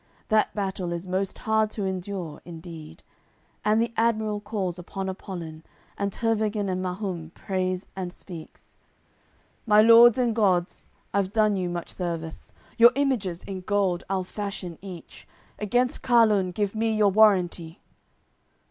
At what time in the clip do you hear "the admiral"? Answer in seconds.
3.79-4.39